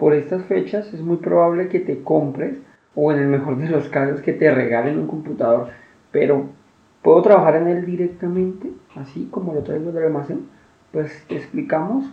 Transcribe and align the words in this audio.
por 0.00 0.14
estas 0.14 0.42
fechas 0.46 0.92
es 0.94 1.02
muy 1.02 1.18
probable 1.18 1.68
que 1.68 1.78
te 1.78 2.02
compres 2.02 2.56
o 2.94 3.12
en 3.12 3.18
el 3.18 3.28
mejor 3.28 3.58
de 3.58 3.68
los 3.68 3.86
casos 3.90 4.22
que 4.22 4.32
te 4.32 4.50
regalen 4.50 4.98
un 4.98 5.06
computador, 5.06 5.68
pero 6.10 6.46
¿puedo 7.02 7.20
trabajar 7.20 7.56
en 7.56 7.68
él 7.68 7.84
directamente, 7.84 8.70
así 8.96 9.28
como 9.30 9.52
lo 9.52 9.62
traigo 9.62 9.92
del 9.92 10.04
almacén? 10.04 10.46
Pues 10.90 11.12
te 11.28 11.36
explicamos 11.36 12.10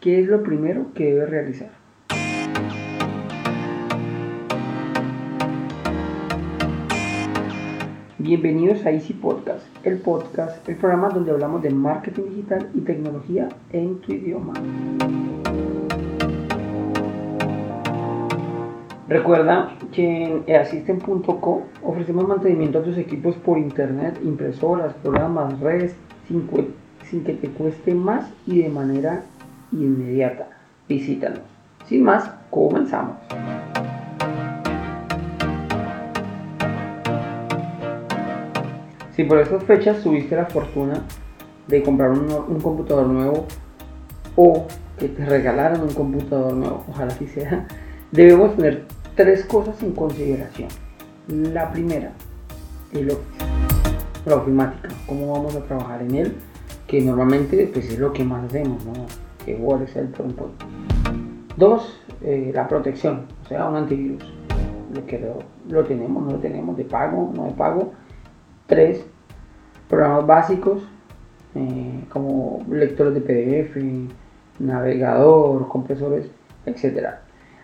qué 0.00 0.20
es 0.20 0.28
lo 0.28 0.42
primero 0.42 0.86
que 0.94 1.12
debes 1.12 1.28
realizar. 1.28 1.68
Bienvenidos 8.18 8.84
a 8.86 8.90
Easy 8.90 9.12
Podcast, 9.12 9.66
el 9.84 9.98
podcast, 9.98 10.66
el 10.66 10.76
programa 10.76 11.10
donde 11.10 11.32
hablamos 11.32 11.62
de 11.62 11.70
marketing 11.70 12.30
digital 12.30 12.70
y 12.74 12.80
tecnología 12.80 13.50
en 13.72 14.00
tu 14.00 14.12
idioma. 14.12 14.54
Recuerda 19.08 19.70
que 19.92 20.24
en 20.24 20.42
easisten.co 20.48 21.62
ofrecemos 21.84 22.26
mantenimiento 22.26 22.80
a 22.80 22.82
tus 22.82 22.98
equipos 22.98 23.36
por 23.36 23.56
internet, 23.56 24.18
impresoras, 24.24 24.94
programas, 24.94 25.60
redes, 25.60 25.94
sin, 26.26 27.22
que 27.22 27.34
te 27.34 27.48
cueste 27.50 27.94
más 27.94 28.28
y 28.48 28.62
de 28.62 28.68
manera 28.68 29.22
inmediata. 29.70 30.48
Visítanos. 30.88 31.38
Sin 31.84 32.02
más, 32.02 32.28
comenzamos. 32.50 33.14
Si 39.12 39.22
por 39.22 39.38
estas 39.38 39.62
fechas 39.62 40.02
tuviste 40.02 40.34
la 40.34 40.46
fortuna 40.46 41.00
de 41.68 41.80
comprar 41.80 42.10
un, 42.10 42.60
computador 42.60 43.06
nuevo 43.06 43.46
o 44.34 44.66
que 44.98 45.08
te 45.08 45.24
regalaran 45.24 45.80
un 45.80 45.94
computador 45.94 46.54
nuevo, 46.54 46.84
ojalá 46.88 47.16
que 47.16 47.28
sea, 47.28 47.68
debemos 48.10 48.56
tener 48.56 48.95
tres 49.16 49.44
cosas 49.44 49.82
en 49.82 49.92
consideración. 49.92 50.68
La 51.28 51.72
primera, 51.72 52.12
el 52.92 53.12
la 54.24 54.36
ofimática, 54.36 54.88
cómo 55.06 55.32
vamos 55.32 55.54
a 55.54 55.60
trabajar 55.60 56.02
en 56.02 56.14
él, 56.14 56.36
que 56.86 57.00
normalmente 57.00 57.68
pues, 57.72 57.90
es 57.90 57.98
lo 57.98 58.12
que 58.12 58.24
más 58.24 58.44
hacemos, 58.44 58.84
¿no? 58.84 58.92
Que 59.44 59.54
Word, 59.54 59.82
Excel, 59.82 60.08
PowerPoint. 60.08 60.54
Dos, 61.56 62.00
eh, 62.22 62.50
la 62.54 62.68
protección, 62.68 63.26
o 63.44 63.48
sea, 63.48 63.68
un 63.68 63.76
antivirus. 63.76 64.22
Lo 64.94 65.06
que 65.06 65.32
lo 65.68 65.84
tenemos, 65.84 66.24
no 66.24 66.32
lo 66.32 66.38
tenemos, 66.38 66.76
de 66.76 66.84
pago, 66.84 67.32
no 67.34 67.44
de 67.44 67.52
pago 67.52 67.92
tres 68.66 69.04
programas 69.88 70.26
básicos 70.26 70.82
eh, 71.54 72.04
como 72.10 72.64
lectores 72.70 73.14
de 73.14 73.20
PDF, 73.20 73.76
navegador, 74.58 75.68
compresores, 75.68 76.28
etc. 76.66 77.14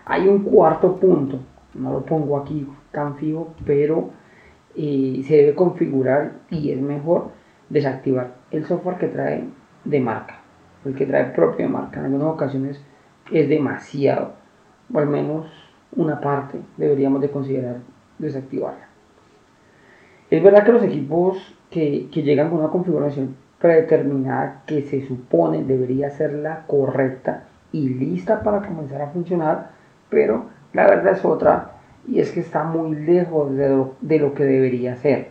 Hay 0.05 0.27
un 0.27 0.43
cuarto 0.43 0.95
punto, 0.97 1.39
no 1.73 1.91
lo 1.91 2.05
pongo 2.05 2.37
aquí 2.37 2.67
tan 2.91 3.15
fijo, 3.15 3.53
pero 3.65 4.11
eh, 4.75 5.21
se 5.25 5.37
debe 5.37 5.55
configurar 5.55 6.33
y 6.49 6.71
es 6.71 6.81
mejor 6.81 7.31
desactivar 7.69 8.35
el 8.51 8.65
software 8.65 8.97
que 8.97 9.07
trae 9.07 9.43
de 9.85 9.99
marca, 9.99 10.39
el 10.85 10.95
que 10.95 11.05
trae 11.05 11.25
propio 11.25 11.65
de 11.65 11.71
marca. 11.71 11.99
En 11.99 12.05
algunas 12.05 12.33
ocasiones 12.33 12.83
es 13.31 13.49
demasiado, 13.49 14.33
o 14.93 14.99
al 14.99 15.07
menos 15.07 15.47
una 15.95 16.19
parte 16.19 16.59
deberíamos 16.77 17.21
de 17.21 17.29
considerar 17.29 17.77
desactivarla. 18.19 18.87
Es 20.29 20.41
verdad 20.41 20.63
que 20.63 20.71
los 20.71 20.83
equipos 20.83 21.55
que, 21.69 22.09
llegan 22.11 22.49
con 22.49 22.59
una 22.59 22.69
configuración 22.69 23.35
predeterminada 23.59 24.63
que 24.65 24.81
se 24.81 25.05
supone 25.05 25.63
debería 25.63 26.09
ser 26.09 26.33
la 26.33 26.65
correcta 26.65 27.45
y 27.71 27.89
lista 27.89 28.43
para 28.43 28.65
comenzar 28.65 29.01
a 29.01 29.09
funcionar, 29.09 29.71
pero 30.09 30.47
la 30.73 30.87
verdad 30.87 31.13
es 31.13 31.23
otra 31.23 31.71
y 32.07 32.19
es 32.19 32.31
que 32.31 32.41
está 32.41 32.63
muy 32.63 32.95
lejos 32.95 33.55
de 33.55 34.19
lo, 34.19 34.33
que 34.33 34.43
debería 34.43 34.95
ser. 34.97 35.29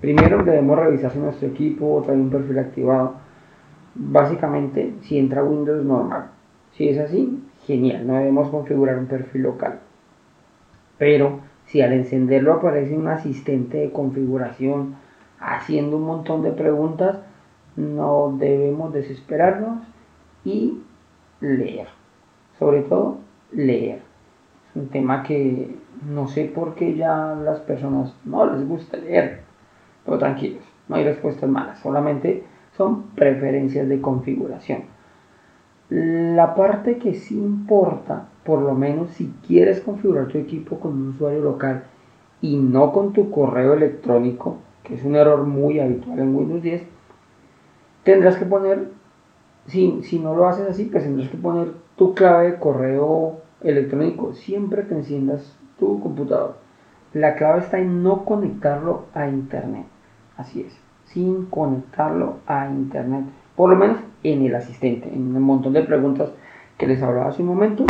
Primero 0.00 0.42
debemos 0.42 0.78
revisar 0.78 1.10
si 1.10 1.18
nuestro 1.18 1.48
equipo 1.48 2.02
trae 2.04 2.16
un 2.16 2.30
perfil 2.30 2.58
activado. 2.60 3.14
Básicamente, 3.94 4.94
si 5.02 5.18
entra 5.18 5.44
Windows 5.44 5.84
normal. 5.84 6.30
Si 6.72 6.88
es 6.88 6.98
así, 6.98 7.42
genial, 7.66 8.06
no 8.06 8.14
debemos 8.14 8.48
configurar 8.48 8.98
un 8.98 9.06
perfil 9.06 9.42
local. 9.42 9.80
Pero 10.96 11.40
si 11.66 11.82
al 11.82 11.92
encenderlo 11.92 12.54
aparece 12.54 12.96
un 12.96 13.08
asistente 13.08 13.78
de 13.78 13.92
configuración 13.92 14.94
haciendo 15.40 15.96
un 15.96 16.04
montón 16.04 16.42
de 16.42 16.52
preguntas, 16.52 17.18
no 17.76 18.36
debemos 18.38 18.92
desesperarnos 18.92 19.84
y 20.44 20.80
leer. 21.40 21.88
Sobre 22.58 22.82
todo, 22.82 23.18
leer. 23.52 24.08
Un 24.78 24.88
tema 24.88 25.24
que 25.24 25.74
no 26.08 26.28
sé 26.28 26.44
por 26.44 26.76
qué 26.76 26.94
ya 26.94 27.34
las 27.34 27.58
personas 27.60 28.14
no 28.24 28.46
les 28.46 28.66
gusta 28.66 28.96
leer. 28.96 29.40
Pero 30.04 30.18
tranquilos, 30.18 30.62
no 30.88 30.96
hay 30.96 31.04
respuestas 31.04 31.50
malas, 31.50 31.80
solamente 31.80 32.44
son 32.76 33.02
preferencias 33.16 33.88
de 33.88 34.00
configuración. 34.00 34.82
La 35.90 36.54
parte 36.54 36.98
que 36.98 37.14
sí 37.14 37.36
importa 37.36 38.28
por 38.44 38.62
lo 38.62 38.74
menos 38.74 39.10
si 39.10 39.34
quieres 39.46 39.80
configurar 39.80 40.28
tu 40.28 40.38
equipo 40.38 40.78
con 40.78 40.92
un 40.92 41.08
usuario 41.08 41.40
local 41.40 41.84
y 42.40 42.56
no 42.56 42.92
con 42.92 43.12
tu 43.12 43.30
correo 43.30 43.74
electrónico, 43.74 44.58
que 44.84 44.94
es 44.94 45.04
un 45.04 45.16
error 45.16 45.44
muy 45.44 45.80
habitual 45.80 46.20
en 46.20 46.36
Windows 46.36 46.62
10, 46.62 46.82
tendrás 48.04 48.36
que 48.36 48.46
poner, 48.46 48.90
si, 49.66 50.02
si 50.04 50.20
no 50.20 50.36
lo 50.36 50.46
haces 50.46 50.68
así, 50.68 50.84
pues 50.84 51.02
tendrás 51.02 51.28
que 51.28 51.36
poner 51.36 51.72
tu 51.96 52.14
clave 52.14 52.52
de 52.52 52.58
correo 52.58 53.40
electrónico 53.62 54.32
siempre 54.34 54.86
que 54.86 54.94
enciendas 54.94 55.58
tu 55.78 56.00
computador. 56.00 56.56
La 57.12 57.36
clave 57.36 57.60
está 57.60 57.78
en 57.78 58.02
no 58.02 58.24
conectarlo 58.24 59.06
a 59.14 59.28
internet. 59.28 59.86
Así 60.36 60.62
es, 60.62 60.78
sin 61.06 61.46
conectarlo 61.46 62.36
a 62.46 62.68
internet. 62.68 63.24
Por 63.56 63.70
lo 63.70 63.76
menos 63.76 63.98
en 64.22 64.44
el 64.44 64.54
asistente, 64.54 65.12
en 65.12 65.34
un 65.34 65.42
montón 65.42 65.72
de 65.72 65.82
preguntas 65.82 66.30
que 66.76 66.86
les 66.86 67.02
hablaba 67.02 67.28
hace 67.28 67.42
un 67.42 67.48
momento 67.48 67.86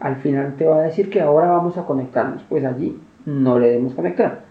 al 0.00 0.16
final 0.16 0.54
te 0.56 0.64
va 0.64 0.76
a 0.76 0.82
decir 0.82 1.10
que 1.10 1.20
ahora 1.20 1.48
vamos 1.48 1.76
a 1.76 1.84
conectarnos. 1.84 2.42
Pues 2.48 2.64
allí 2.64 3.00
no 3.26 3.58
le 3.58 3.70
debemos 3.70 3.94
conectar. 3.94 4.44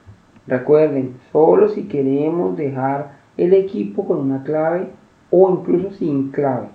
Recuerden, 0.46 1.16
solo 1.32 1.70
si 1.70 1.88
queremos 1.88 2.58
dejar 2.58 3.18
el 3.38 3.54
equipo 3.54 4.06
con 4.06 4.20
una 4.20 4.44
clave 4.44 4.90
o 5.30 5.50
incluso 5.52 5.92
sin 5.92 6.32
clave. 6.32 6.68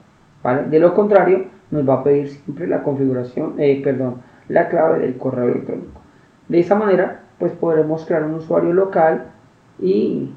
De 0.70 0.78
lo 0.78 0.94
contrario, 0.94 1.46
nos 1.72 1.88
va 1.88 1.94
a 1.94 2.04
pedir 2.04 2.28
siempre 2.28 2.68
la 2.68 2.84
configuración, 2.84 3.54
eh, 3.58 3.80
perdón, 3.82 4.16
la 4.48 4.68
clave 4.68 5.00
del 5.00 5.16
correo 5.16 5.48
electrónico. 5.48 6.00
De 6.48 6.60
esa 6.60 6.76
manera, 6.76 7.22
pues 7.38 7.52
podremos 7.52 8.04
crear 8.04 8.24
un 8.24 8.34
usuario 8.34 8.72
local 8.72 9.32
y, 9.80 10.32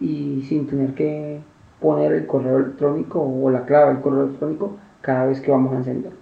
y 0.00 0.42
sin 0.48 0.66
tener 0.66 0.94
que 0.94 1.40
poner 1.80 2.12
el 2.12 2.26
correo 2.26 2.58
electrónico 2.58 3.20
o 3.20 3.50
la 3.50 3.66
clave 3.66 3.94
del 3.94 4.02
correo 4.02 4.24
electrónico 4.24 4.76
cada 5.02 5.26
vez 5.26 5.40
que 5.40 5.50
vamos 5.50 5.74
a 5.74 5.78
encender. 5.78 6.12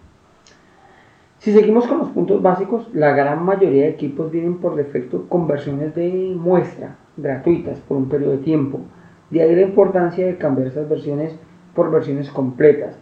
Si 1.38 1.52
seguimos 1.52 1.86
con 1.86 1.98
los 1.98 2.08
puntos 2.08 2.40
básicos, 2.40 2.88
la 2.94 3.12
gran 3.12 3.44
mayoría 3.44 3.82
de 3.82 3.90
equipos 3.90 4.30
vienen 4.30 4.58
por 4.58 4.76
defecto 4.76 5.28
con 5.28 5.46
versiones 5.46 5.94
de 5.94 6.34
muestra 6.36 6.96
gratuitas 7.18 7.78
por 7.80 7.98
un 7.98 8.08
periodo 8.08 8.32
de 8.32 8.38
tiempo. 8.38 8.80
De 9.28 9.42
ahí 9.42 9.54
la 9.54 9.62
importancia 9.62 10.24
de 10.24 10.38
cambiar 10.38 10.68
esas 10.68 10.88
versiones 10.88 11.38
por 11.74 11.90
versiones 11.90 12.30
completas, 12.30 12.96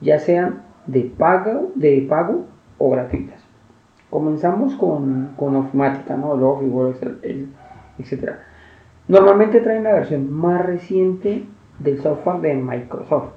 ya 0.00 0.18
sean 0.18 0.62
de 0.86 1.02
pago, 1.16 1.72
de 1.74 2.06
pago 2.08 2.46
o 2.78 2.90
gratuitas. 2.90 3.42
Comenzamos 4.10 4.74
con, 4.76 5.30
con 5.36 5.56
Ofimática, 5.56 6.16
¿no? 6.16 6.34
etc. 7.98 8.30
Normalmente 9.08 9.60
traen 9.60 9.84
la 9.84 9.92
versión 9.92 10.32
más 10.32 10.64
reciente 10.64 11.44
del 11.78 12.00
software 12.00 12.40
de 12.40 12.54
Microsoft. 12.54 13.32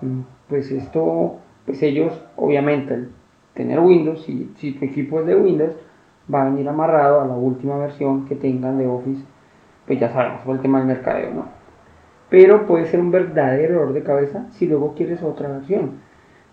Mm, 0.00 0.20
pues 0.48 0.70
esto, 0.70 1.38
pues 1.64 1.82
ellos, 1.82 2.20
obviamente, 2.36 3.08
tener 3.54 3.78
Windows, 3.80 4.22
si, 4.22 4.52
si 4.56 4.72
tu 4.72 4.84
equipo 4.84 5.20
es 5.20 5.26
de 5.26 5.36
Windows, 5.36 5.74
va 6.32 6.42
a 6.42 6.44
venir 6.46 6.68
amarrado 6.68 7.20
a 7.20 7.26
la 7.26 7.34
última 7.34 7.76
versión 7.78 8.26
que 8.26 8.36
tengan 8.36 8.78
de 8.78 8.86
Office, 8.86 9.24
pues 9.86 9.98
ya 10.00 10.12
sabemos, 10.12 10.42
por 10.42 10.56
el 10.56 10.62
tema 10.62 10.78
del 10.78 10.88
mercadeo, 10.88 11.32
¿no? 11.34 11.44
Pero 12.28 12.66
puede 12.66 12.86
ser 12.86 13.00
un 13.00 13.10
verdadero 13.10 13.74
error 13.74 13.92
de 13.92 14.02
cabeza 14.02 14.46
si 14.50 14.66
luego 14.66 14.94
quieres 14.94 15.22
otra 15.22 15.48
versión. 15.48 16.00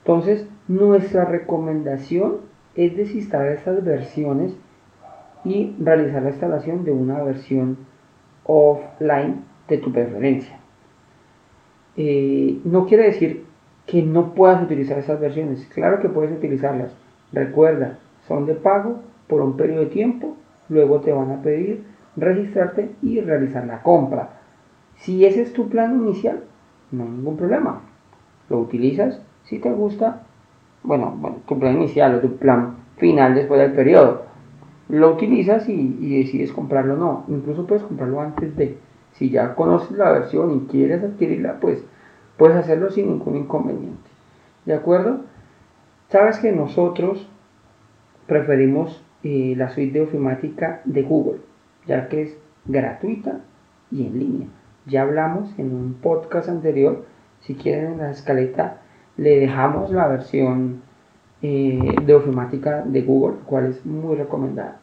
Entonces, 0.10 0.48
nuestra 0.68 1.26
recomendación 1.26 2.38
es 2.74 2.98
desinstalar 2.98 3.52
estas 3.52 3.86
versiones 3.86 4.58
y 5.46 5.76
realizar 5.80 6.24
la 6.24 6.32
instalación 6.32 6.84
de 6.84 6.92
una 6.92 7.22
versión 7.22 7.78
offline 8.44 9.44
de 9.68 9.78
tu 9.78 9.92
preferencia. 9.92 10.58
Eh, 11.96 12.60
no 12.64 12.88
quiere 12.88 13.04
decir 13.04 13.46
que 13.86 14.02
no 14.02 14.34
puedas 14.34 14.64
utilizar 14.64 14.98
esas 14.98 15.20
versiones. 15.20 15.64
Claro 15.76 16.00
que 16.02 16.10
puedes 16.10 16.36
utilizarlas. 16.36 16.92
Recuerda, 17.32 18.00
son 18.28 18.48
de 18.48 18.56
pago 18.56 19.02
por 19.28 19.42
un 19.42 19.58
periodo 19.58 19.82
de 19.82 19.92
tiempo. 19.92 20.36
Luego 20.70 21.02
te 21.02 21.14
van 21.14 21.30
a 21.30 21.44
pedir 21.44 21.84
registrarte 22.16 22.90
y 23.04 23.22
realizar 23.22 23.64
la 23.68 23.84
compra. 23.84 24.40
Si 24.96 25.24
ese 25.24 25.44
es 25.44 25.54
tu 25.54 25.70
plan 25.70 26.02
inicial, 26.02 26.46
no 26.92 27.04
hay 27.04 27.10
ningún 27.12 27.38
problema. 27.38 27.84
Lo 28.50 28.58
utilizas, 28.58 29.22
si 29.50 29.58
te 29.58 29.72
gusta, 29.72 30.22
bueno, 30.84 31.12
bueno, 31.18 31.38
tu 31.48 31.58
plan 31.58 31.76
inicial 31.76 32.16
o 32.16 32.20
tu 32.20 32.38
plan 32.38 32.76
final 32.98 33.34
después 33.34 33.60
del 33.60 33.74
periodo. 33.74 34.24
Lo 34.90 35.12
utilizas 35.12 35.68
y, 35.68 36.20
decides 36.20 36.52
comprarlo 36.52 36.94
o 36.94 36.98
no. 36.98 37.26
Incluso 37.28 37.66
puedes 37.66 37.84
comprarlo 37.84 38.22
antes 38.22 38.56
de, 38.56 38.78
si 39.14 39.32
ya 39.32 39.56
conoces 39.56 39.98
la 39.98 40.12
versión 40.12 40.56
y 40.56 40.68
quieres 40.72 41.04
adquirirla, 41.04 41.60
pues 41.60 41.84
puedes 42.38 42.58
hacerlo 42.58 42.92
sin 42.92 43.08
ningún 43.08 43.38
inconveniente. 43.38 44.10
¿De 44.66 44.76
acuerdo? 44.76 45.22
Sabes 46.10 46.38
que 46.38 46.52
nosotros 46.52 47.28
preferimos 48.28 49.04
eh, 49.24 49.56
la 49.58 49.70
suite 49.70 50.00
de 50.00 50.06
ofimática 50.06 50.82
de 50.86 51.02
Google, 51.02 51.40
ya 51.88 52.08
que 52.08 52.22
es 52.22 52.38
gratuita 52.66 53.42
y 53.92 54.06
en 54.06 54.20
línea. 54.20 54.48
Ya 54.86 55.02
hablamos 55.02 55.50
en 55.58 55.74
un 55.74 55.96
podcast 55.96 56.50
anterior, 56.50 57.06
si 57.42 57.56
quieren 57.56 57.94
en 57.94 57.98
la 58.00 58.12
escaleta 58.12 58.82
le 59.20 59.42
dejamos 59.42 59.92
la 59.92 60.08
versión 60.08 60.82
eh, 61.42 61.96
de 62.06 62.16
ofimática 62.16 62.84
de 62.86 63.02
Google, 63.02 63.38
cual 63.46 63.66
es 63.66 63.86
muy 63.86 64.16
recomendada. 64.16 64.80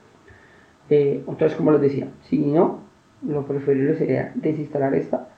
Eh, 0.91 1.25
entonces, 1.27 1.56
como 1.56 1.73
les 1.73 1.81
decía, 1.81 2.09
si 2.25 2.38
no, 2.38 2.81
lo 3.27 3.47
preferible 3.47 3.97
sería 3.97 4.33
desinstalar 4.35 4.94
esta. 4.94 5.29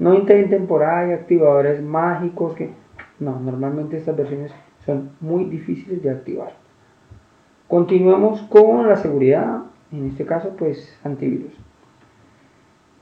No 0.00 0.14
intenten 0.14 0.66
por 0.66 0.82
ahí 0.82 1.12
activadores 1.12 1.80
mágicos 1.80 2.54
que... 2.54 2.70
No, 3.20 3.38
normalmente 3.38 3.98
estas 3.98 4.16
versiones 4.16 4.52
son 4.84 5.10
muy 5.20 5.44
difíciles 5.44 6.02
de 6.02 6.10
activar. 6.10 6.52
Continuemos 7.68 8.42
con 8.42 8.88
la 8.88 8.96
seguridad, 8.96 9.62
en 9.92 10.06
este 10.06 10.26
caso 10.26 10.56
pues 10.58 10.98
antivirus. 11.04 11.52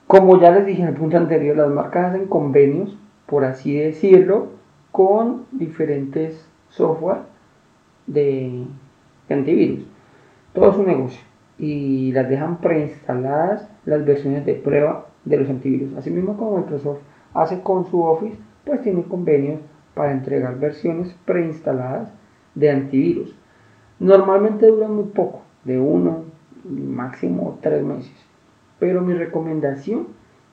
Como 0.07 0.41
ya 0.41 0.51
les 0.51 0.67
dije 0.67 0.83
en 0.83 0.89
el 0.89 0.95
punto 0.95 1.17
anterior, 1.17 1.57
las 1.57 1.71
marcas 1.71 2.11
hacen 2.11 2.27
convenios, 2.27 2.99
por 3.27 3.45
así 3.45 3.79
decirlo, 3.79 4.58
con 4.93 5.47
diferentes 5.53 6.49
software 6.69 7.23
de, 8.07 8.65
antivirus. 9.29 9.87
Todo 10.53 10.71
es 10.71 10.77
un 10.77 10.87
negocio 10.87 11.21
y 11.59 12.13
las 12.13 12.29
dejan 12.29 12.61
preinstaladas 12.61 13.69
las 13.85 14.05
versiones 14.05 14.47
de 14.47 14.55
prueba 14.55 15.07
de 15.25 15.37
los 15.39 15.51
antivirus. 15.51 15.97
Asimismo 15.97 16.37
como 16.37 16.59
Microsoft 16.59 17.01
hace 17.35 17.61
con 17.63 17.87
su 17.87 18.03
Office, 18.03 18.39
pues 18.65 18.83
tiene 18.83 19.03
convenios 19.05 19.61
para 19.95 20.13
entregar 20.13 20.59
versiones 20.59 21.15
preinstaladas 21.25 22.11
de 22.55 22.71
antivirus. 22.71 23.35
Normalmente 23.99 24.67
duran 24.67 24.95
muy 24.95 25.07
poco, 25.07 25.43
de 25.65 25.79
uno, 25.79 26.25
máximo 26.65 27.59
tres 27.61 27.83
meses. 27.83 28.13
Pero 28.79 29.03
mi 29.03 29.15
recomendación, 29.15 30.09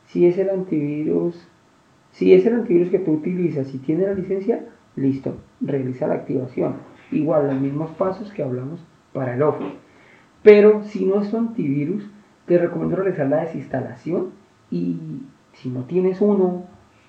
si 0.08 0.26
es 0.26 0.38
el 0.38 0.50
antivirus, 0.50 1.48
si 2.16 2.34
es 2.34 2.46
el 2.46 2.56
antivirus 2.56 2.90
que 2.90 3.00
tú 3.00 3.12
utilizas 3.12 3.74
y 3.74 3.78
tiene 3.78 4.08
la 4.08 4.14
licencia, 4.14 4.66
listo, 4.96 5.36
realiza 5.60 6.08
la 6.08 6.16
activación. 6.16 6.76
Igual 7.12 7.48
los 7.48 7.60
mismos 7.60 7.92
pasos 7.92 8.32
que 8.32 8.42
hablamos 8.42 8.80
para 9.12 9.36
el 9.36 9.44
Office. 9.44 9.76
Pero 10.42 10.84
si 10.84 11.06
no 11.06 11.22
es 11.22 11.30
tu 11.30 11.38
antivirus, 11.38 12.10
te 12.46 12.58
recomiendo 12.58 12.96
realizar 12.96 13.28
la 13.28 13.42
desinstalación 13.42 14.30
y 14.72 14.98
si 15.54 15.70
no 15.70 15.84
tienes 15.84 16.22
uno 16.22 16.64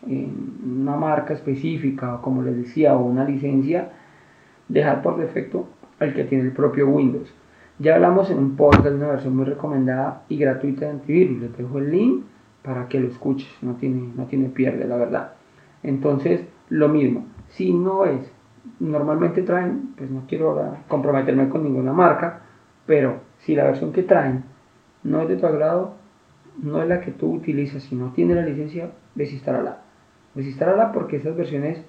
una 0.07 0.97
marca 0.97 1.35
específica, 1.35 2.21
como 2.21 2.43
les 2.43 2.57
decía, 2.57 2.97
o 2.97 3.05
una 3.05 3.25
licencia, 3.25 3.91
dejar 4.69 5.03
por 5.03 5.19
defecto 5.19 5.69
el 6.01 6.15
que 6.15 6.25
tiene 6.25 6.45
el 6.45 6.53
propio 6.53 6.89
Windows. 6.89 7.33
Ya 7.79 7.95
hablamos 7.95 8.31
en 8.31 8.39
un 8.39 8.57
podcast 8.57 8.87
de 8.87 8.95
una 8.97 9.09
versión 9.09 9.37
muy 9.37 9.45
recomendada 9.45 10.23
y 10.29 10.37
gratuita 10.37 10.87
de 10.87 10.93
antivirus. 10.93 11.41
Les 11.41 11.57
dejo 11.57 11.79
el 11.79 11.91
link 11.91 12.25
para 12.67 12.89
que 12.89 13.01
lo 13.01 13.09
escuches. 13.09 13.49
No 13.63 13.77
tiene, 13.77 14.13
no 14.15 14.27
tiene 14.27 14.49
pierde, 14.49 14.87
la 14.87 14.97
verdad. 14.97 15.33
Entonces, 15.83 16.45
lo 16.69 16.89
mismo. 16.89 17.27
Si 17.49 17.73
no 17.73 18.05
es, 18.05 18.31
normalmente 18.81 19.43
traen, 19.43 19.95
pues 19.97 20.11
no 20.11 20.25
quiero 20.29 20.77
comprometerme 20.89 21.49
con 21.49 21.63
ninguna 21.63 21.93
marca, 21.93 22.41
pero 22.85 23.21
si 23.39 23.55
la 23.55 23.65
versión 23.65 23.93
que 23.93 24.03
traen 24.03 24.45
no 25.05 25.23
es 25.23 25.29
de 25.29 25.37
tu 25.37 25.47
agrado, 25.47 25.95
no 26.61 26.83
es 26.83 26.89
la 26.89 27.01
que 27.01 27.13
tú 27.13 27.33
utilizas, 27.33 27.85
si 27.85 27.95
no 27.95 28.13
tiene 28.13 28.35
la 28.35 28.43
licencia, 28.43 28.91
desinstálala. 29.15 29.79
Desinstálala 30.35 30.91
porque 30.91 31.17
esas 31.17 31.37
versiones 31.37 31.85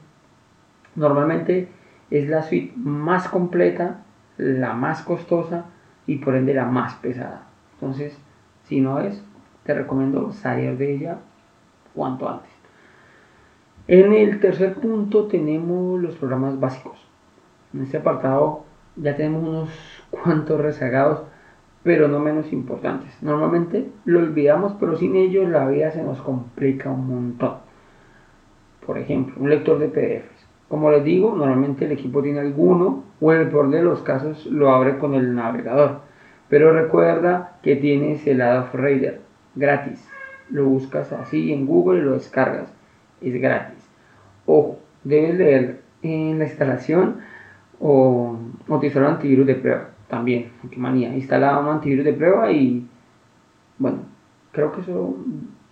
normalmente 0.96 1.70
es 2.12 2.30
la 2.30 2.44
suite 2.44 2.74
más 2.76 3.28
completa, 3.28 4.04
la 4.38 4.74
más 4.74 5.02
costosa 5.02 5.66
y 6.06 6.18
por 6.18 6.36
ende 6.36 6.54
la 6.54 6.66
más 6.66 6.96
pesada. 6.96 7.48
Entonces, 7.74 8.18
si 8.66 8.82
no 8.82 9.00
es, 9.00 9.24
te 9.68 9.76
recomiendo 9.76 10.32
salir 10.32 10.76
de 10.78 10.96
ella 10.96 11.18
cuanto 11.94 12.28
antes. 12.28 12.50
En 13.88 14.14
el 14.14 14.40
tercer 14.40 14.74
punto 14.74 15.28
tenemos 15.28 16.02
los 16.02 16.16
programas 16.16 16.60
básicos. 16.60 16.98
En 17.74 17.84
este 17.84 17.98
apartado 17.98 18.64
ya 18.96 19.16
tenemos 19.16 19.48
unos 19.48 19.70
cuantos 20.10 20.60
rezagados, 20.60 21.22
pero 21.84 22.08
no 22.08 22.20
menos 22.20 22.52
importantes. 22.52 23.22
Normalmente 23.22 23.88
lo 24.06 24.18
olvidamos, 24.20 24.74
pero 24.80 24.96
sin 24.96 25.16
ellos 25.16 25.48
la 25.48 25.68
vida 25.68 25.92
se 25.92 26.02
nos 26.02 26.20
complica 26.22 26.90
un 26.90 27.08
montón. 27.08 27.58
Por 28.86 28.98
ejemplo, 28.98 29.36
un 29.38 29.52
lector 29.52 29.78
de 29.78 29.90
PDF 29.90 30.38
como 30.68 30.92
les 30.92 31.04
digo, 31.04 31.34
normalmente 31.34 31.86
el 31.86 31.94
equipo 31.94 32.22
tiene 32.22 32.40
alguno 32.40 33.04
o 33.22 33.32
en 33.32 33.42
el 33.42 33.50
peor 33.50 33.70
de 33.70 33.82
los 33.82 34.02
casos 34.02 34.46
lo 34.48 34.72
abre 34.72 34.98
con 34.98 35.14
el 35.14 35.34
navegador. 35.34 36.02
Pero 36.50 36.74
recuerda 36.74 37.58
que 37.62 37.78
tienes 37.78 38.28
el 38.28 38.42
Adobe 38.42 38.70
Reader 38.74 39.27
gratis. 39.58 40.08
Lo 40.50 40.66
buscas 40.66 41.12
así 41.12 41.52
en 41.52 41.66
Google 41.66 42.00
y 42.00 42.04
lo 42.04 42.14
descargas. 42.14 42.74
Es 43.22 43.34
gratis. 43.42 43.90
Ojo, 44.46 44.80
debes 45.04 45.36
leer 45.36 45.82
en 46.02 46.40
la 46.40 46.46
instalación 46.46 47.18
o, 47.80 48.38
utilizar 48.68 49.04
un 49.04 49.10
antivirus 49.10 49.48
de 49.48 49.56
prueba. 49.56 49.90
También, 50.08 50.52
qué 50.70 50.78
manía. 50.78 51.14
Instala 51.14 51.60
un 51.60 51.68
antivirus 51.68 52.06
de 52.06 52.14
prueba 52.14 52.52
y 52.52 52.88
bueno, 53.78 54.00
creo 54.52 54.72
que 54.72 54.82
eso 54.82 55.18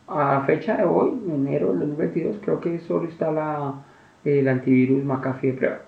a 0.08 0.44
fecha 0.46 0.78
de 0.78 0.84
hoy, 0.84 1.14
enero 1.28 1.70
del 1.70 1.80
2022, 1.80 2.38
creo 2.44 2.60
que 2.60 2.80
solo 2.80 3.06
instala 3.06 3.74
el 4.24 4.48
antivirus 4.48 5.04
McAfee 5.04 5.52
de 5.52 5.58
prueba. 5.58 5.82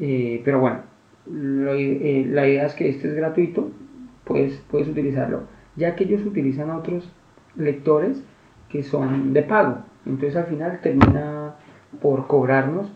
Eh, 0.00 0.42
pero 0.44 0.60
bueno, 0.60 0.80
eh, 1.26 2.26
la 2.28 2.46
idea 2.46 2.66
es 2.66 2.74
que 2.74 2.88
este 2.88 3.08
es 3.08 3.14
gratuito, 3.14 3.70
pues 4.24 4.62
puedes 4.70 4.88
utilizarlo, 4.88 5.42
ya 5.76 5.94
que 5.94 6.04
ellos 6.04 6.24
utilizan 6.24 6.70
otros 6.70 7.10
lectores 7.56 8.22
que 8.68 8.82
son 8.82 9.32
de 9.32 9.42
pago. 9.42 9.78
Entonces 10.06 10.36
al 10.36 10.46
final 10.46 10.80
termina 10.82 11.54
por 12.00 12.26
cobrarnos 12.26 12.90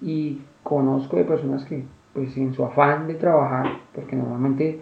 y 0.00 0.40
conozco 0.62 1.16
de 1.16 1.24
personas 1.24 1.64
que 1.64 1.84
pues 2.12 2.36
en 2.36 2.54
su 2.54 2.64
afán 2.64 3.08
de 3.08 3.14
trabajar, 3.14 3.66
porque 3.94 4.14
normalmente 4.14 4.80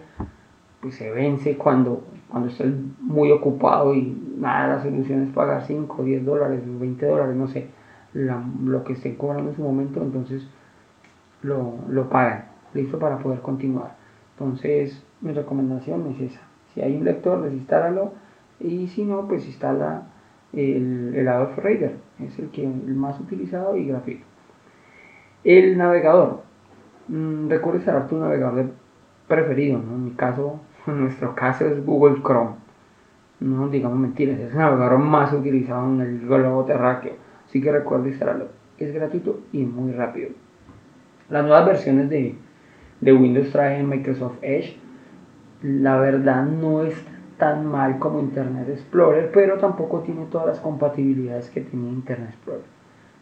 pues 0.80 0.96
se 0.96 1.11
vence 1.11 1.56
cuando, 1.56 2.04
cuando 2.28 2.49
estás 2.50 2.68
muy 3.00 3.30
ocupado 3.30 3.94
y 3.94 4.14
nada, 4.37 4.76
la 4.76 4.82
solución 4.82 5.22
es 5.22 5.32
pagar 5.32 5.64
5, 5.64 6.02
10 6.02 6.25
dólares, 6.26 6.61
20 6.64 7.06
dólares, 7.06 7.37
no 7.37 7.46
sé 7.49 7.68
lo 8.14 8.84
que 8.84 8.92
estén 8.92 9.14
cobrando 9.14 9.50
en 9.50 9.56
su 9.56 9.62
momento, 9.62 10.02
entonces 10.02 10.46
lo, 11.42 11.75
lo 11.88 12.11
pagan, 12.11 12.46
listo 12.75 12.99
para 12.99 13.18
poder 13.18 13.40
continuar. 13.40 13.96
Entonces, 14.37 15.02
mi 15.20 15.32
recomendación 15.32 16.06
es 16.08 16.32
esa. 16.32 16.51
Si 16.75 16.81
hay 16.81 16.97
un 16.97 17.05
lector, 17.05 17.43
desinstálalo 17.43 18.12
y 18.61 18.87
si 18.88 19.05
no, 19.05 19.26
pues 19.29 19.47
instala 19.47 20.02
el, 20.52 21.14
el 21.14 21.29
Adobe 21.29 21.57
Reader, 21.57 21.97
es 22.21 22.38
el, 22.38 22.50
que, 22.50 22.64
el 22.64 22.95
más 22.95 23.19
utilizado 23.21 23.76
y 23.76 23.87
gratuito. 23.87 24.25
El 25.45 25.76
navegador. 25.76 26.43
Mm, 27.09 27.49
recuerda 27.49 27.79
instalar 27.79 28.09
tu 28.09 28.17
navegador 28.17 28.71
preferido, 29.26 29.79
En 29.79 30.05
mi 30.05 30.11
caso, 30.12 30.61
en 30.87 31.00
nuestro 31.00 31.35
caso 31.35 31.67
es 31.67 31.85
Google 31.85 32.23
Chrome. 32.23 32.62
No 33.41 33.69
digamos 33.69 33.99
mentiras, 33.99 34.38
es 34.38 34.52
el 34.52 34.59
navegador 34.59 34.99
más 34.99 35.33
utilizado 35.33 35.87
en 35.88 36.00
el 36.00 36.21
globo 36.21 36.64
terráqueo 36.64 37.14
Así 37.52 37.61
que 37.61 37.73
recuerda 37.73 38.09
instalarlo. 38.09 38.49
Es 38.79 38.95
gratuito 38.95 39.41
y 39.52 39.64
muy 39.64 39.93
rápido. 39.93 40.31
Las 41.29 41.43
nuevas 41.45 41.67
versiones 41.67 42.09
de, 42.09 42.35
Windows 43.02 43.50
traen 43.50 43.88
Microsoft 43.88 44.38
Edge. 44.43 44.79
La 45.62 45.97
verdad 45.97 46.45
no 46.45 46.83
es 46.83 46.95
tan 47.38 47.66
mal 47.66 47.99
como 47.99 48.21
Internet 48.21 48.69
Explorer, 48.69 49.31
pero 49.33 49.59
tampoco 49.59 50.00
tiene 50.00 50.26
todas 50.26 50.47
las 50.47 50.61
compatibilidades 50.61 51.50
que 51.50 51.61
tiene 51.61 51.88
Internet 51.88 52.31
Explorer. 52.31 52.62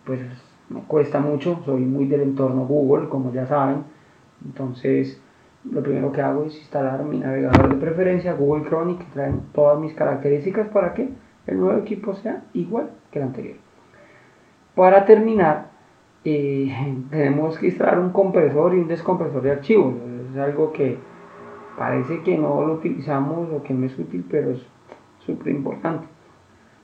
Pues 0.05 0.21
me 0.69 0.81
cuesta 0.83 1.21
mucho, 1.21 1.61
soy 1.65 1.81
muy 1.81 2.07
del 2.07 2.23
entorno 2.23 2.67
Google, 2.67 3.09
como 3.09 3.33
ya 3.33 3.47
saben. 3.47 3.85
Entonces, 4.45 5.21
lo 5.71 5.83
primero 5.83 6.13
que 6.13 6.23
hago 6.23 6.45
es 6.45 6.57
instalar 6.57 7.05
mi 7.05 7.19
navegador 7.19 7.69
de 7.75 7.81
preferencia, 7.81 8.33
Google 8.33 8.65
Chrome, 8.69 8.97
que 8.97 9.05
traen 9.13 9.43
todas 9.53 9.79
mis 9.79 9.93
características 9.95 10.69
para 10.69 10.95
que 10.95 11.11
el 11.47 11.61
nuevo 11.61 11.79
equipo 11.79 12.15
sea 12.15 12.45
igual 12.55 12.91
que 13.11 13.19
el 13.19 13.27
anterior. 13.27 13.57
Para 14.75 15.05
terminar, 15.05 15.71
eh, 16.25 16.73
tenemos 17.11 17.59
que 17.59 17.67
instalar 17.67 17.99
un 17.99 18.11
compresor 18.11 18.75
y 18.75 18.79
un 18.79 18.89
descompresor 18.89 19.43
de 19.43 19.51
archivos. 19.51 19.95
Es 20.31 20.39
algo 20.39 20.73
que 20.73 20.99
parece 21.81 22.21
que 22.21 22.37
no 22.37 22.63
lo 22.67 22.75
utilizamos 22.75 23.51
o 23.51 23.63
que 23.63 23.73
no 23.73 23.87
es 23.87 23.99
útil, 23.99 24.23
pero 24.31 24.51
es 24.51 24.61
súper 25.21 25.51
importante. 25.51 26.07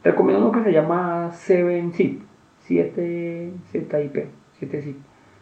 Recomiendo 0.03 0.49
uno 0.49 0.53
que 0.53 0.65
se 0.65 0.73
llama 0.73 1.33
7zip, 1.33 2.21
7zip, 2.67 4.27
7zip. 4.59 4.95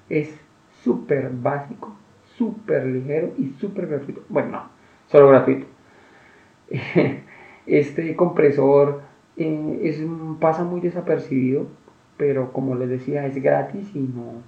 Es 0.08 0.36
súper 0.82 1.30
básico, 1.30 1.94
súper 2.36 2.84
ligero 2.86 3.30
y 3.38 3.50
súper 3.50 3.86
gratuito. 3.86 4.22
Bueno, 4.28 4.50
no, 4.50 4.62
solo 5.06 5.28
gratuito. 5.28 5.66
Este 7.66 8.16
compresor 8.16 9.02
eh, 9.36 9.80
es, 9.84 10.02
pasa 10.40 10.64
muy 10.64 10.80
desapercibido, 10.80 11.68
pero 12.16 12.52
como 12.52 12.74
les 12.74 12.88
decía, 12.88 13.24
es 13.24 13.40
gratis 13.40 13.94
y 13.94 14.00
no, 14.00 14.42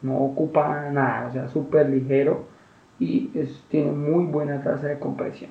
no 0.00 0.16
ocupa 0.24 0.90
nada, 0.92 1.26
o 1.26 1.32
sea, 1.32 1.48
súper 1.48 1.90
ligero 1.90 2.53
y 2.98 3.30
tiene 3.68 3.92
muy 3.92 4.24
buena 4.24 4.62
tasa 4.62 4.86
de 4.86 4.98
compresión. 4.98 5.50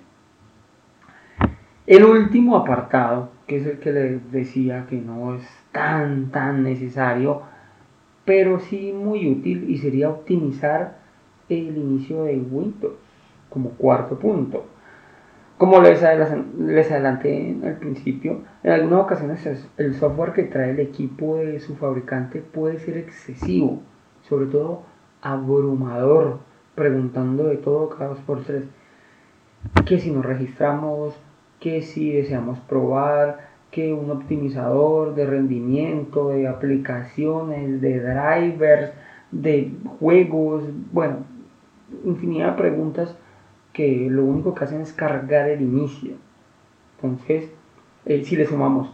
El 1.85 2.05
último 2.05 2.55
apartado, 2.55 3.29
que 3.45 3.57
es 3.57 3.65
el 3.65 3.79
que 3.79 3.91
les 3.91 4.31
decía 4.31 4.85
que 4.89 4.95
no 4.95 5.35
es 5.35 5.43
tan, 5.73 6.31
tan 6.31 6.63
necesario, 6.63 7.41
pero 8.23 8.59
sí 8.59 8.93
muy 8.93 9.29
útil 9.29 9.69
y 9.69 9.77
sería 9.77 10.09
optimizar 10.09 10.97
el 11.49 11.75
inicio 11.77 12.23
de 12.23 12.37
Windows 12.37 12.95
como 13.49 13.71
cuarto 13.71 14.17
punto. 14.17 14.65
Como 15.57 15.81
les, 15.81 16.01
les 16.57 16.91
adelanté 16.91 17.57
al 17.63 17.77
principio, 17.77 18.41
en 18.63 18.71
algunas 18.71 19.01
ocasiones 19.01 19.67
el 19.77 19.93
software 19.95 20.33
que 20.33 20.43
trae 20.43 20.71
el 20.71 20.79
equipo 20.79 21.35
de 21.35 21.59
su 21.59 21.75
fabricante 21.75 22.39
puede 22.41 22.79
ser 22.79 22.97
excesivo, 22.97 23.81
sobre 24.27 24.45
todo 24.47 24.83
abrumador, 25.21 26.39
preguntando 26.75 27.45
de 27.45 27.57
todo 27.57 27.89
cada 27.89 28.09
dos 28.09 28.19
por 28.19 28.43
tres. 28.43 28.65
Que 29.85 29.99
si 29.99 30.11
nos 30.11 30.25
registramos, 30.25 31.15
que 31.59 31.81
si 31.81 32.11
deseamos 32.11 32.59
probar, 32.59 33.51
que 33.71 33.93
un 33.93 34.11
optimizador 34.11 35.15
de 35.15 35.25
rendimiento, 35.25 36.29
de 36.29 36.47
aplicaciones, 36.47 37.81
de 37.81 37.99
drivers, 37.99 38.91
de 39.31 39.71
juegos, 39.99 40.63
bueno, 40.91 41.25
infinidad 42.05 42.51
de 42.51 42.61
preguntas 42.61 43.17
que 43.71 44.07
lo 44.09 44.23
único 44.23 44.53
que 44.53 44.63
hacen 44.63 44.81
es 44.81 44.93
cargar 44.93 45.49
el 45.49 45.61
inicio. 45.61 46.13
Entonces, 46.95 47.49
eh, 48.05 48.23
si 48.23 48.35
le 48.35 48.45
sumamos 48.45 48.93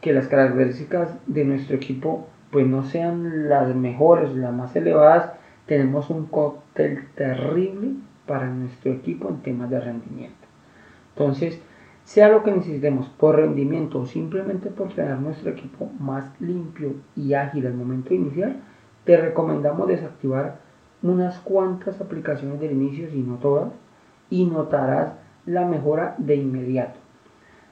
que 0.00 0.12
las 0.12 0.26
características 0.26 1.16
de 1.26 1.44
nuestro 1.44 1.76
equipo 1.76 2.26
pues 2.50 2.66
no 2.66 2.82
sean 2.82 3.48
las 3.48 3.74
mejores, 3.74 4.34
las 4.34 4.52
más 4.52 4.74
elevadas, 4.74 5.32
tenemos 5.68 6.08
un 6.08 6.26
cóctel 6.26 7.08
terrible 7.14 7.90
para 8.26 8.48
nuestro 8.48 8.90
equipo 8.90 9.28
en 9.28 9.42
temas 9.42 9.70
de 9.70 9.78
rendimiento. 9.78 10.46
Entonces, 11.14 11.60
sea 12.04 12.30
lo 12.30 12.42
que 12.42 12.52
necesitemos 12.52 13.06
por 13.10 13.36
rendimiento 13.36 14.00
o 14.00 14.06
simplemente 14.06 14.70
por 14.70 14.94
tener 14.94 15.18
nuestro 15.18 15.50
equipo 15.50 15.90
más 16.00 16.32
limpio 16.40 16.94
y 17.14 17.34
ágil 17.34 17.66
al 17.66 17.74
momento 17.74 18.08
de 18.08 18.16
iniciar, 18.16 18.56
te 19.04 19.18
recomendamos 19.18 19.86
desactivar 19.86 20.56
unas 21.02 21.38
cuantas 21.40 22.00
aplicaciones 22.00 22.60
del 22.60 22.72
inicio, 22.72 23.10
si 23.10 23.20
no 23.22 23.36
todas, 23.36 23.72
y 24.30 24.46
notarás 24.46 25.12
la 25.44 25.66
mejora 25.66 26.14
de 26.16 26.36
inmediato. 26.36 26.98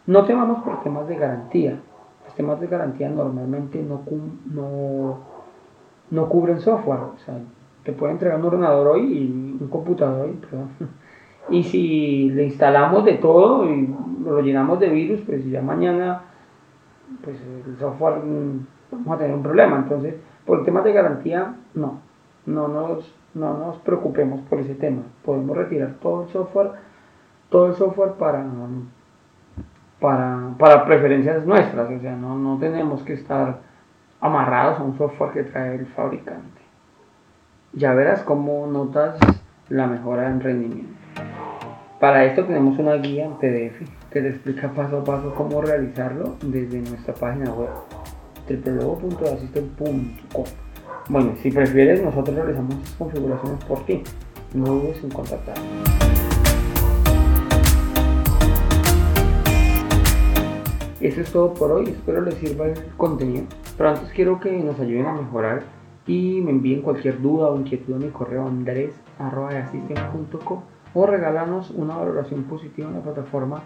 No 0.07 0.25
temamos 0.27 0.63
por 0.63 0.83
temas 0.83 1.09
de 1.09 1.17
garantía. 1.17 1.81
Los 2.25 2.35
temas 2.35 2.61
de 2.61 2.67
garantía 2.67 3.09
normalmente 3.09 3.83
no, 3.83 4.03
no, 4.45 5.19
no 6.11 6.29
cubren 6.29 6.61
software. 6.61 7.01
O 7.01 7.19
sea, 7.25 7.39
te 7.87 7.93
puede 7.93 8.15
entregar 8.15 8.41
un 8.41 8.47
ordenador 8.47 8.89
hoy 8.89 9.01
y 9.01 9.59
un 9.63 9.69
computador 9.69 10.29
hoy, 10.29 10.39
Y 11.49 11.63
si 11.63 12.29
le 12.31 12.43
instalamos 12.43 13.05
de 13.05 13.15
todo 13.15 13.65
y 13.71 13.95
lo 14.25 14.41
llenamos 14.41 14.81
de 14.81 14.89
virus, 14.89 15.21
pues 15.21 15.49
ya 15.49 15.63
mañana 15.63 16.23
pues 17.23 17.37
el 17.41 17.79
software 17.79 18.17
mm, 18.25 18.67
vamos 18.91 19.15
a 19.15 19.19
tener 19.19 19.37
un 19.37 19.45
problema. 19.45 19.77
Entonces, 19.77 20.17
por 20.45 20.65
temas 20.65 20.83
de 20.83 20.93
garantía, 20.93 21.55
no. 21.75 22.01
No 22.47 22.67
nos, 22.67 23.15
no 23.35 23.57
nos 23.59 23.77
preocupemos 23.79 24.41
por 24.43 24.59
ese 24.59 24.75
tema. 24.75 25.03
Podemos 25.25 25.57
retirar 25.57 25.95
todo 26.03 26.25
el 26.25 26.29
software, 26.31 26.73
todo 27.49 27.69
el 27.69 27.75
software 27.75 28.15
para, 28.15 28.45
para, 30.01 30.55
para 30.59 30.85
preferencias 30.85 31.47
nuestras. 31.47 31.89
O 31.89 32.01
sea, 32.01 32.17
no, 32.17 32.37
no 32.37 32.59
tenemos 32.59 33.05
que 33.05 33.13
estar 33.13 33.61
amarrados 34.21 34.81
a 34.81 34.83
un 34.83 34.99
software 34.99 35.33
que 35.33 35.45
trae 35.45 35.77
el 35.77 35.87
fabricante. 35.87 36.66
Ya 37.79 37.93
verás 37.93 38.23
cómo 38.23 38.67
notas 38.67 39.19
la 39.69 39.87
mejora 39.87 40.31
en 40.31 40.41
rendimiento. 40.41 40.95
Para 42.01 42.25
esto 42.25 42.43
tenemos 42.47 42.79
una 42.79 42.95
guía 42.95 43.27
en 43.27 43.35
PDF 43.35 43.87
que 44.11 44.23
te 44.23 44.31
explica 44.31 44.71
paso 44.71 45.01
a 45.01 45.05
paso 45.05 45.35
cómo 45.35 45.61
realizarlo 45.61 46.37
desde 46.43 46.79
nuestra 46.79 47.13
página 47.13 47.53
web 47.53 47.69
www.assistant.com. 48.49 50.45
Bueno, 51.11 51.35
si 51.43 51.51
prefieres, 51.51 52.03
nosotros 52.03 52.35
realizamos 52.35 52.77
estas 52.77 52.95
configuraciones 52.95 53.63
por 53.67 53.85
ti. 53.85 54.03
No 54.55 54.65
dudes 54.77 55.05
en 55.05 55.11
contactar. 55.11 55.57
Eso 61.03 61.21
es 61.21 61.31
todo 61.31 61.53
por 61.53 61.73
hoy. 61.73 61.91
Espero 61.91 62.23
les 62.23 62.37
sirva 62.37 62.69
el 62.69 62.87
contenido. 62.97 63.45
Pero 63.77 63.91
antes 63.91 64.11
quiero 64.15 64.41
que 64.41 64.51
nos 64.51 64.81
ayuden 64.81 65.05
a 65.05 65.13
mejorar 65.13 65.76
y 66.07 66.41
me 66.43 66.53
envíen 66.53 66.83
cualquier 66.83 67.21
duda 67.21 67.49
o 67.49 67.57
inquietud 67.59 67.95
a 67.95 67.99
mi 67.99 68.09
correo 68.09 68.47
andres.com 68.47 69.01
o 70.95 71.07
regalarnos 71.07 71.71
una 71.71 71.97
valoración 71.97 72.45
positiva 72.45 72.89
en 72.89 72.95
la 72.95 73.03
plataforma 73.03 73.63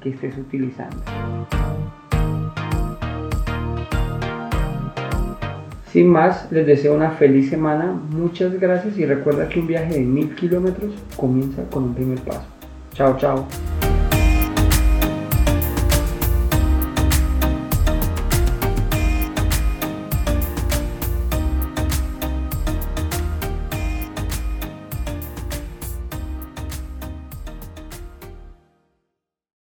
que 0.00 0.10
estés 0.10 0.36
utilizando. 0.38 0.96
Sin 5.92 6.08
más, 6.08 6.50
les 6.50 6.66
deseo 6.66 6.94
una 6.94 7.10
feliz 7.10 7.50
semana, 7.50 7.92
muchas 7.92 8.58
gracias 8.58 8.96
y 8.96 9.04
recuerda 9.04 9.48
que 9.48 9.60
un 9.60 9.66
viaje 9.66 9.92
de 9.94 10.00
mil 10.00 10.34
kilómetros 10.34 10.94
comienza 11.16 11.62
con 11.68 11.84
un 11.84 11.94
primer 11.94 12.18
paso. 12.20 12.46
Chao, 12.94 13.16
chao. 13.18 13.46